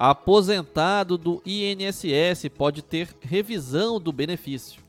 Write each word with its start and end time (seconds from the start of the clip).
Aposentado 0.00 1.18
do 1.18 1.42
INSS 1.44 2.48
pode 2.56 2.84
ter 2.84 3.08
revisão 3.20 4.00
do 4.00 4.12
benefício. 4.12 4.80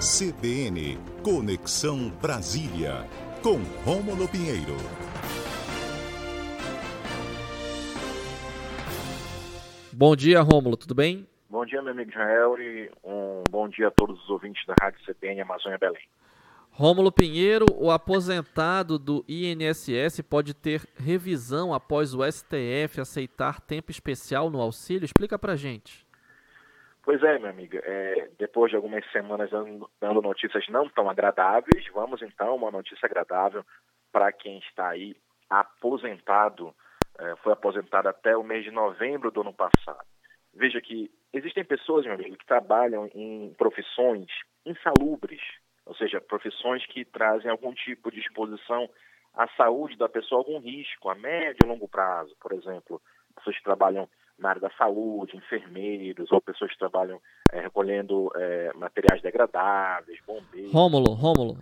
CBN 0.00 0.96
Conexão 1.22 2.08
Brasília, 2.08 3.06
com 3.42 3.58
Rômulo 3.84 4.26
Pinheiro. 4.26 4.74
Bom 9.92 10.16
dia, 10.16 10.40
Rômulo, 10.40 10.78
tudo 10.78 10.94
bem? 10.94 11.28
Bom 11.50 11.66
dia, 11.66 11.82
meu 11.82 11.92
amigo 11.92 12.10
Israel, 12.10 12.58
e 12.58 12.90
um 13.04 13.44
bom 13.50 13.68
dia 13.68 13.88
a 13.88 13.90
todos 13.90 14.18
os 14.22 14.30
ouvintes 14.30 14.64
da 14.66 14.72
Rádio 14.80 14.98
CBN 15.04 15.42
Amazônia 15.42 15.76
Belém. 15.76 16.08
Rômulo 16.74 17.12
Pinheiro, 17.12 17.66
o 17.74 17.90
aposentado 17.90 18.98
do 18.98 19.22
INSS 19.28 20.22
pode 20.22 20.54
ter 20.54 20.80
revisão 20.96 21.74
após 21.74 22.14
o 22.14 22.24
STF 22.24 22.98
aceitar 22.98 23.60
tempo 23.60 23.90
especial 23.90 24.48
no 24.48 24.58
auxílio? 24.58 25.04
Explica 25.04 25.38
pra 25.38 25.54
gente. 25.54 26.06
Pois 27.02 27.22
é, 27.22 27.38
minha 27.38 27.50
amiga. 27.50 27.78
É, 27.84 28.30
depois 28.38 28.70
de 28.70 28.76
algumas 28.76 29.04
semanas 29.12 29.50
dando, 29.50 30.22
notícias 30.22 30.66
não 30.68 30.88
tão 30.88 31.10
agradáveis, 31.10 31.86
vamos 31.92 32.22
então 32.22 32.56
uma 32.56 32.70
notícia 32.70 33.04
agradável 33.04 33.62
para 34.10 34.32
quem 34.32 34.58
está 34.60 34.88
aí 34.88 35.14
aposentado, 35.50 36.74
é, 37.18 37.36
foi 37.42 37.52
aposentado 37.52 38.08
até 38.08 38.34
o 38.34 38.42
mês 38.42 38.64
de 38.64 38.70
novembro 38.70 39.30
do 39.30 39.42
ano 39.42 39.52
passado. 39.52 40.06
Veja 40.54 40.80
que 40.80 41.10
existem 41.34 41.64
pessoas, 41.64 42.06
meu 42.06 42.14
amigo, 42.14 42.34
que 42.34 42.46
trabalham 42.46 43.10
em 43.14 43.52
profissões 43.58 44.28
insalubres, 44.64 45.42
ou 45.86 45.94
seja, 45.94 46.20
profissões 46.20 46.84
que 46.86 47.04
trazem 47.04 47.50
algum 47.50 47.72
tipo 47.72 48.10
de 48.10 48.20
exposição 48.20 48.88
à 49.34 49.48
saúde 49.56 49.96
da 49.96 50.08
pessoa, 50.08 50.40
algum 50.40 50.58
risco 50.58 51.08
a 51.08 51.14
médio 51.14 51.58
e 51.64 51.66
longo 51.66 51.88
prazo, 51.88 52.34
por 52.40 52.52
exemplo, 52.52 53.00
pessoas 53.34 53.56
que 53.56 53.64
trabalham 53.64 54.08
na 54.38 54.50
área 54.50 54.60
da 54.60 54.70
saúde, 54.70 55.36
enfermeiros 55.36 56.30
ou 56.32 56.40
pessoas 56.40 56.72
que 56.72 56.78
trabalham 56.78 57.20
é, 57.52 57.60
recolhendo 57.60 58.30
é, 58.34 58.72
materiais 58.74 59.22
degradáveis, 59.22 60.18
bombeiros. 60.26 60.72
Rômulo, 60.72 61.12
Rômulo. 61.12 61.58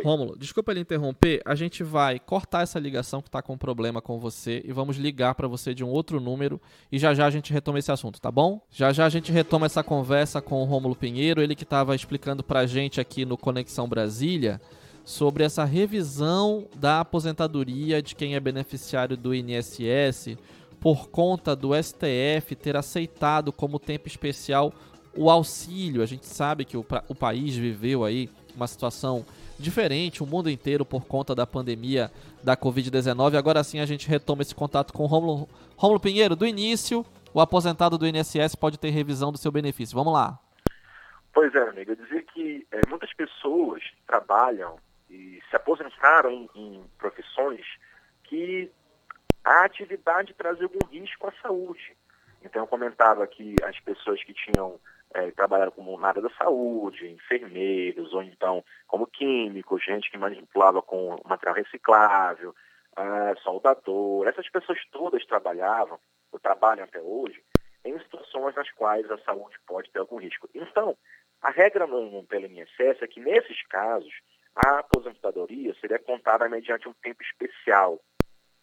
Rômulo, 0.00 0.36
desculpa 0.38 0.72
ele 0.72 0.80
interromper, 0.80 1.42
a 1.44 1.54
gente 1.54 1.82
vai 1.82 2.18
cortar 2.18 2.62
essa 2.62 2.78
ligação 2.78 3.20
que 3.20 3.28
está 3.28 3.42
com 3.42 3.58
problema 3.58 4.00
com 4.00 4.18
você 4.18 4.62
e 4.64 4.72
vamos 4.72 4.96
ligar 4.96 5.34
para 5.34 5.46
você 5.46 5.74
de 5.74 5.84
um 5.84 5.88
outro 5.88 6.20
número 6.20 6.60
e 6.90 6.98
já 6.98 7.12
já 7.12 7.26
a 7.26 7.30
gente 7.30 7.52
retoma 7.52 7.78
esse 7.78 7.92
assunto, 7.92 8.20
tá 8.20 8.30
bom? 8.30 8.60
Já 8.70 8.92
já 8.92 9.04
a 9.04 9.08
gente 9.08 9.30
retoma 9.30 9.66
essa 9.66 9.82
conversa 9.82 10.40
com 10.40 10.62
o 10.62 10.64
Rômulo 10.64 10.96
Pinheiro, 10.96 11.42
ele 11.42 11.54
que 11.54 11.64
estava 11.64 11.94
explicando 11.94 12.42
para 12.42 12.60
a 12.60 12.66
gente 12.66 13.00
aqui 13.00 13.24
no 13.24 13.36
Conexão 13.36 13.88
Brasília 13.88 14.60
sobre 15.04 15.44
essa 15.44 15.64
revisão 15.64 16.66
da 16.76 17.00
aposentadoria 17.00 18.00
de 18.00 18.14
quem 18.14 18.34
é 18.34 18.40
beneficiário 18.40 19.16
do 19.16 19.34
INSS 19.34 20.36
por 20.80 21.08
conta 21.08 21.54
do 21.54 21.70
STF 21.80 22.56
ter 22.56 22.76
aceitado 22.76 23.52
como 23.52 23.78
tempo 23.78 24.08
especial 24.08 24.72
o 25.16 25.30
auxílio. 25.30 26.02
A 26.02 26.06
gente 26.06 26.26
sabe 26.26 26.64
que 26.64 26.76
o, 26.76 26.84
o 27.08 27.14
país 27.14 27.56
viveu 27.56 28.04
aí 28.04 28.30
uma 28.54 28.66
situação 28.66 29.24
diferente, 29.58 30.22
o 30.22 30.26
mundo 30.26 30.50
inteiro 30.50 30.84
por 30.84 31.06
conta 31.06 31.34
da 31.34 31.46
pandemia 31.46 32.10
da 32.42 32.56
Covid-19. 32.56 33.36
Agora 33.36 33.62
sim 33.62 33.80
a 33.80 33.86
gente 33.86 34.08
retoma 34.08 34.42
esse 34.42 34.54
contato 34.54 34.92
com 34.92 35.04
o 35.04 35.06
Romulo, 35.06 35.48
Romulo 35.76 36.00
Pinheiro. 36.00 36.36
Do 36.36 36.46
início, 36.46 37.04
o 37.32 37.40
aposentado 37.40 37.96
do 37.96 38.06
INSS 38.06 38.54
pode 38.54 38.78
ter 38.78 38.90
revisão 38.90 39.32
do 39.32 39.38
seu 39.38 39.52
benefício. 39.52 39.96
Vamos 39.96 40.12
lá. 40.12 40.38
Pois 41.32 41.54
é, 41.54 41.68
amigo. 41.68 41.92
Eu 41.92 41.96
dizia 41.96 42.22
que 42.22 42.66
é, 42.70 42.80
muitas 42.88 43.12
pessoas 43.14 43.82
trabalham 44.06 44.76
e 45.08 45.40
se 45.48 45.56
aposentaram 45.56 46.30
em, 46.30 46.50
em 46.54 46.84
profissões 46.98 47.64
que 48.24 48.70
a 49.44 49.64
atividade 49.64 50.34
trazia 50.34 50.64
algum 50.64 50.86
risco 50.90 51.26
à 51.26 51.32
saúde. 51.42 51.96
Então 52.44 52.62
eu 52.62 52.66
comentava 52.66 53.26
que 53.26 53.54
as 53.64 53.78
pessoas 53.80 54.22
que 54.24 54.34
tinham 54.34 54.78
é, 55.14 55.30
trabalharam 55.32 55.72
como 55.72 55.98
na 55.98 56.08
área 56.08 56.22
da 56.22 56.30
saúde, 56.30 57.10
enfermeiros, 57.10 58.12
ou 58.12 58.22
então 58.22 58.64
como 58.86 59.06
químicos, 59.06 59.84
gente 59.84 60.10
que 60.10 60.18
manipulava 60.18 60.82
com 60.82 61.16
material 61.24 61.56
reciclável, 61.56 62.54
é, 62.96 63.34
soldador, 63.42 64.26
essas 64.26 64.48
pessoas 64.48 64.78
todas 64.90 65.24
trabalhavam, 65.26 65.98
ou 66.30 66.38
trabalham 66.38 66.84
até 66.84 67.00
hoje, 67.00 67.42
em 67.84 67.98
situações 67.98 68.54
nas 68.54 68.70
quais 68.72 69.10
a 69.10 69.18
saúde 69.18 69.56
pode 69.66 69.90
ter 69.90 69.98
algum 69.98 70.16
risco. 70.16 70.48
Então, 70.54 70.96
a 71.40 71.50
regra 71.50 71.86
no, 71.86 72.24
pelo 72.24 72.46
INSS 72.46 73.02
é 73.02 73.06
que 73.06 73.20
nesses 73.20 73.62
casos, 73.66 74.12
a 74.54 74.78
aposentadoria 74.78 75.74
seria 75.80 75.98
contada 75.98 76.48
mediante 76.48 76.88
um 76.88 76.92
tempo 76.94 77.22
especial. 77.22 78.00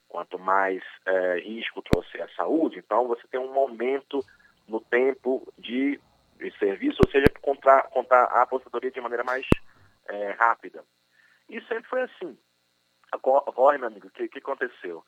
Quanto 0.07 0.39
mais 0.39 0.81
é, 1.05 1.39
risco 1.39 1.81
trouxe 1.81 2.19
à 2.21 2.27
saúde, 2.29 2.79
então 2.79 3.07
você 3.07 3.27
tem 3.27 3.39
um 3.39 3.53
momento 3.53 4.23
no 4.67 4.79
tempo 4.79 5.51
de 5.57 5.99
de 6.39 6.57
serviço, 6.57 6.97
ou 7.05 7.11
seja, 7.11 7.25
contar, 7.41 7.83
contar 7.89 8.23
a 8.25 8.41
aposentadoria 8.41 8.91
de 8.91 9.01
maneira 9.01 9.23
mais 9.23 9.45
é, 10.07 10.31
rápida. 10.31 10.83
E 11.49 11.61
sempre 11.61 11.89
foi 11.89 12.01
assim. 12.01 12.37
Ocorre, 13.13 13.77
meu 13.77 13.87
amigo, 13.87 14.07
o 14.07 14.11
que, 14.11 14.29
que 14.29 14.39
aconteceu? 14.39 15.03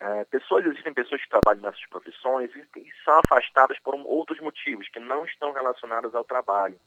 É, 0.00 0.24
pessoas, 0.24 0.66
existem 0.66 0.92
pessoas 0.92 1.22
que 1.22 1.30
trabalham 1.30 1.62
nessas 1.62 1.86
profissões 1.86 2.50
e, 2.54 2.80
e 2.80 2.92
são 3.04 3.20
afastadas 3.24 3.78
por 3.78 3.94
um, 3.94 4.04
outros 4.04 4.40
motivos 4.40 4.88
que 4.88 4.98
não 4.98 5.24
estão 5.24 5.52
relacionados 5.52 6.14
ao 6.14 6.24
trabalho. 6.24 6.78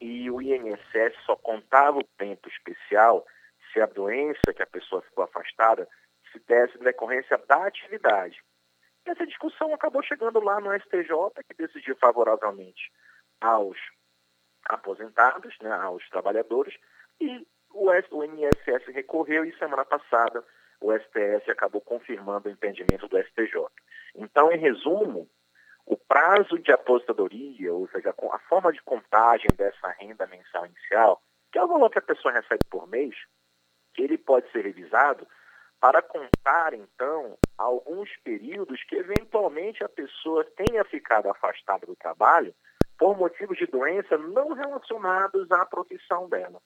E 0.00 0.30
o 0.30 0.40
INSS 0.40 1.14
só 1.24 1.36
contava 1.36 1.98
o 1.98 2.08
tempo 2.18 2.48
especial 2.48 3.24
se 3.72 3.80
a 3.80 3.86
doença 3.86 4.52
que 4.54 4.62
a 4.62 4.66
pessoa 4.66 5.02
ficou 5.02 5.24
afastada 5.24 5.86
se 6.32 6.40
desse 6.40 6.76
em 6.78 6.82
decorrência 6.82 7.38
da 7.46 7.66
atividade. 7.66 8.42
E 9.06 9.10
essa 9.10 9.26
discussão 9.26 9.72
acabou 9.74 10.02
chegando 10.02 10.40
lá 10.40 10.60
no 10.60 10.74
STJ, 10.74 11.12
que 11.48 11.56
decidiu 11.56 11.94
favoravelmente 11.96 12.90
aos 13.42 13.78
aposentados, 14.64 15.56
né, 15.60 15.72
aos 15.72 16.08
trabalhadores, 16.08 16.74
e 17.20 17.46
o, 17.70 17.90
INSS 17.92 18.86
recorreu 18.88 19.44
e 19.44 19.56
semana 19.58 19.84
passada 19.84 20.44
o 20.80 20.92
STF 20.92 21.50
acabou 21.50 21.80
confirmando 21.80 22.48
o 22.48 22.52
entendimento 22.52 23.06
do 23.08 23.18
STJ. 23.18 23.66
Então, 24.16 24.50
em 24.50 24.58
resumo, 24.58 25.28
o 25.86 25.96
prazo 25.96 26.58
de 26.58 26.72
aposentadoria, 26.72 27.72
ou 27.72 27.88
seja, 27.88 28.14
a 28.32 28.38
forma 28.40 28.72
de 28.72 28.82
contagem 28.82 29.48
dessa 29.56 29.88
renda 29.98 30.26
mensal 30.26 30.66
inicial, 30.66 31.22
que 31.52 31.58
é 31.58 31.64
o 31.64 31.68
valor 31.68 31.90
que 31.90 31.98
a 31.98 32.02
pessoa 32.02 32.34
recebe 32.34 32.64
por 32.68 32.88
mês, 32.88 33.14
ele 33.96 34.18
pode 34.18 34.50
ser 34.50 34.64
revisado 34.64 35.26
para 35.80 36.00
contar, 36.00 36.74
então, 36.74 37.36
alguns 37.58 38.08
períodos 38.24 38.82
que 38.84 38.96
eventualmente 38.96 39.82
a 39.84 39.88
pessoa 39.88 40.44
tenha 40.56 40.84
ficado 40.84 41.28
afastada 41.28 41.86
do 41.86 41.96
trabalho 41.96 42.54
por 43.02 43.18
motivos 43.18 43.58
de 43.58 43.66
doença 43.66 44.16
não 44.16 44.52
relacionados 44.52 45.50
à 45.50 45.66
profissão 45.66 46.28
dela. 46.28 46.62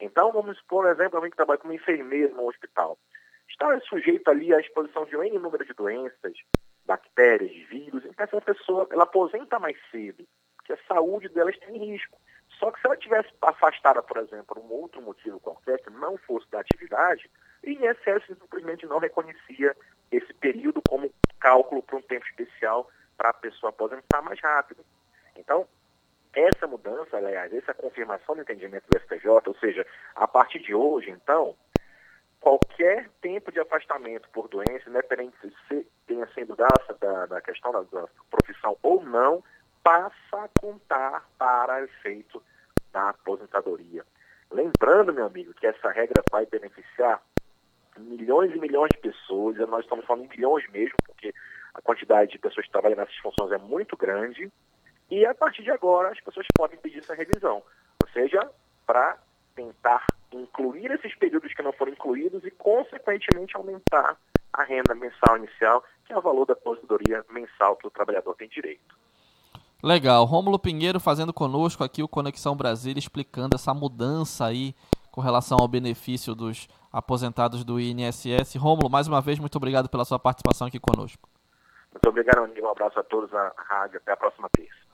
Então, 0.00 0.30
vamos 0.30 0.62
por 0.68 0.86
exemplo, 0.86 1.16
alguém 1.16 1.32
que 1.32 1.36
trabalha 1.36 1.58
como 1.58 1.72
enfermeiro 1.72 2.32
no 2.32 2.46
hospital. 2.46 2.96
Está 3.48 3.76
sujeito 3.80 4.30
ali 4.30 4.54
à 4.54 4.60
exposição 4.60 5.04
de 5.04 5.16
um 5.16 5.24
N 5.24 5.36
número 5.40 5.64
de 5.64 5.74
doenças, 5.74 6.32
bactérias, 6.86 7.50
vírus, 7.68 8.04
então 8.04 8.24
essa 8.24 8.40
pessoa 8.40 8.86
ela 8.92 9.02
aposenta 9.02 9.58
mais 9.58 9.76
cedo, 9.90 10.24
porque 10.56 10.74
a 10.74 10.78
saúde 10.86 11.28
delas 11.28 11.58
tem 11.58 11.76
risco. 11.76 12.16
Só 12.60 12.70
que 12.70 12.80
se 12.80 12.86
ela 12.86 12.96
tivesse 12.96 13.28
afastada, 13.42 14.00
por 14.00 14.18
exemplo, 14.18 14.46
por 14.46 14.58
um 14.58 14.70
outro 14.70 15.02
motivo 15.02 15.40
qualquer, 15.40 15.82
que 15.82 15.90
não 15.90 16.16
fosse 16.18 16.48
da 16.52 16.60
atividade, 16.60 17.28
o 17.64 17.68
INSS 17.68 18.26
simplesmente 18.28 18.86
não 18.86 19.00
reconhecia 19.00 19.76
esse 20.12 20.32
período 20.34 20.80
como 20.88 21.12
cálculo 21.40 21.82
para 21.82 21.96
um 21.96 22.02
tempo 22.02 22.24
especial 22.26 22.88
para 23.16 23.30
a 23.30 23.34
pessoa 23.34 23.70
aposentar 23.70 24.22
mais 24.22 24.40
rápido. 24.40 24.84
Então, 25.36 25.66
essa 26.34 26.66
mudança, 26.66 27.16
aliás, 27.16 27.52
essa 27.52 27.74
confirmação 27.74 28.34
do 28.34 28.42
entendimento 28.42 28.84
do 28.88 28.98
STJ, 29.00 29.28
ou 29.46 29.54
seja, 29.56 29.86
a 30.14 30.28
partir 30.28 30.60
de 30.60 30.74
hoje, 30.74 31.10
então, 31.10 31.56
qualquer 32.40 33.08
tempo 33.20 33.50
de 33.50 33.60
afastamento 33.60 34.28
por 34.30 34.48
doença, 34.48 34.88
independente 34.88 35.36
se 35.68 35.86
tenha 36.06 36.26
sido 36.28 36.54
da, 36.56 36.68
da, 37.00 37.26
da 37.26 37.40
questão 37.40 37.72
da, 37.72 37.82
da, 37.82 38.08
profissão 38.30 38.76
ou 38.82 39.02
não, 39.02 39.42
passa 39.82 40.14
a 40.32 40.48
contar 40.60 41.28
para 41.38 41.82
efeito 41.82 42.42
da 42.92 43.10
aposentadoria. 43.10 44.04
Lembrando, 44.50 45.12
meu 45.12 45.26
amigo, 45.26 45.54
que 45.54 45.66
essa 45.66 45.90
regra 45.90 46.22
vai 46.30 46.46
beneficiar 46.46 47.22
milhões 47.98 48.54
e 48.54 48.58
milhões 48.58 48.90
de 48.94 48.98
pessoas, 48.98 49.56
nós 49.68 49.84
estamos 49.84 50.04
falando 50.06 50.24
em 50.24 50.28
milhões 50.28 50.68
mesmo, 50.70 50.96
porque 51.06 51.34
a 51.74 51.82
quantidade 51.82 52.32
de 52.32 52.38
pessoas 52.38 52.66
que 52.66 52.72
trabalham 52.72 52.96
nessas 52.96 53.16
funções 53.16 53.52
é 53.52 53.58
muito 53.58 53.96
grande, 53.96 54.50
e 55.10 55.26
a 55.26 55.34
partir 55.34 55.62
de 55.62 55.70
agora 55.70 56.10
as 56.10 56.20
pessoas 56.20 56.46
podem 56.56 56.78
pedir 56.78 56.98
essa 56.98 57.14
revisão, 57.14 57.62
ou 58.02 58.08
seja, 58.12 58.48
para 58.86 59.18
tentar 59.54 60.06
incluir 60.32 60.90
esses 60.92 61.14
períodos 61.16 61.52
que 61.52 61.62
não 61.62 61.72
foram 61.72 61.92
incluídos 61.92 62.44
e, 62.44 62.50
consequentemente, 62.50 63.56
aumentar 63.56 64.16
a 64.52 64.62
renda 64.62 64.94
mensal 64.94 65.36
inicial, 65.36 65.84
que 66.04 66.12
é 66.12 66.18
o 66.18 66.22
valor 66.22 66.46
da 66.46 66.52
aposentadoria 66.52 67.24
mensal 67.30 67.76
que 67.76 67.86
o 67.86 67.90
trabalhador 67.90 68.34
tem 68.34 68.48
direito. 68.48 68.98
Legal. 69.82 70.24
Rômulo 70.24 70.58
Pinheiro 70.58 71.00
fazendo 71.00 71.32
conosco 71.32 71.82
aqui 71.82 72.02
o 72.02 72.08
Conexão 72.08 72.56
Brasília, 72.56 72.98
explicando 72.98 73.56
essa 73.56 73.72
mudança 73.72 74.44
aí 74.44 74.74
com 75.10 75.20
relação 75.20 75.58
ao 75.60 75.66
benefício 75.66 76.34
dos 76.34 76.68
aposentados 76.92 77.64
do 77.64 77.80
INSS. 77.80 78.56
Rômulo, 78.56 78.90
mais 78.90 79.08
uma 79.08 79.20
vez, 79.20 79.38
muito 79.38 79.56
obrigado 79.56 79.88
pela 79.88 80.04
sua 80.04 80.18
participação 80.18 80.66
aqui 80.66 80.78
conosco. 80.78 81.28
Muito 81.92 82.08
obrigado, 82.08 82.44
amigo. 82.44 82.66
Um 82.66 82.70
abraço 82.70 82.98
a 83.00 83.02
todos 83.02 83.30
na 83.32 83.52
rádio. 83.56 83.98
Até 83.98 84.12
a 84.12 84.16
próxima 84.16 84.48
terça. 84.50 84.89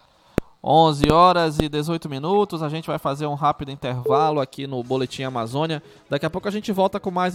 11 0.67 1.11
horas 1.11 1.59
e 1.59 1.69
18 1.69 2.09
minutos. 2.09 2.63
A 2.63 2.69
gente 2.69 2.89
vai 2.89 2.99
fazer 2.99 3.27
um 3.27 3.35
rápido 3.35 3.71
intervalo 3.71 4.41
aqui 4.41 4.67
no 4.67 4.83
Boletim 4.83 5.23
Amazônia. 5.23 5.83
Daqui 6.11 6.27
a 6.27 6.31
pouco 6.31 6.49
a 6.49 6.51
gente 6.51 6.71
volta 6.73 7.01
com 7.01 7.11
mais 7.11 7.35